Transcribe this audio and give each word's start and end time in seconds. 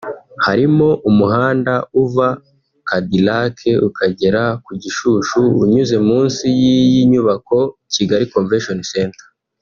Harimo 0.45 0.87
umuhanda 1.09 1.73
uva 2.03 2.27
Cadillac 2.87 3.57
ukagera 3.87 4.43
ku 4.65 4.71
Gishushu 4.81 5.41
unyuze 5.63 5.95
munsi 6.07 6.45
y’iyi 6.59 7.01
nyubako 7.11 7.57
[Kigali 7.93 8.25
Convention 8.35 8.79
Centre] 8.93 9.25